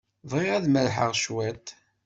Bɣiɣ 0.29 0.53
ad 0.55 0.65
merrḥeɣ 0.69 1.11
cwiṭ. 1.17 1.65